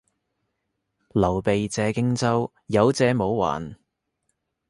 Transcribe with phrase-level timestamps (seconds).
[1.11, 3.75] 劉備借荊州，有借冇還